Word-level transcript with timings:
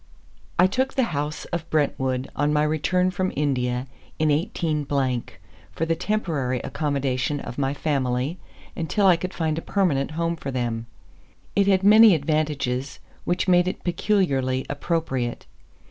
I 0.57 0.65
took 0.65 0.95
the 0.95 1.03
house 1.13 1.45
of 1.53 1.69
Brentwood 1.69 2.27
on 2.35 2.51
my 2.51 2.63
return 2.63 3.11
from 3.11 3.31
India 3.35 3.85
in 4.17 4.31
18, 4.31 4.87
for 5.73 5.85
the 5.85 5.95
temporary 5.95 6.59
accommodation 6.61 7.39
of 7.39 7.59
my 7.59 7.75
family, 7.75 8.39
until 8.75 9.05
I 9.05 9.15
could 9.15 9.31
find 9.35 9.59
a 9.59 9.61
permanent 9.61 10.09
home 10.17 10.35
for 10.37 10.49
them. 10.49 10.87
It 11.55 11.67
had 11.67 11.83
many 11.83 12.15
advantages 12.15 12.97
which 13.25 13.47
made 13.47 13.67
it 13.67 13.83
peculiarly 13.83 14.65
appropriate. 14.71 15.45